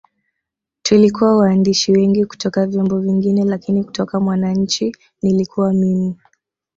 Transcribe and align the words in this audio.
Tulikuwa 0.81 1.37
waandishi 1.37 1.91
wengi 1.91 2.25
kutoka 2.25 2.65
vyombo 2.65 2.99
vingine 2.99 3.43
lakini 3.43 3.83
kutoka 3.83 4.19
Mwananchi 4.19 4.95
nilikuwa 5.21 5.73
mimi 5.73 6.15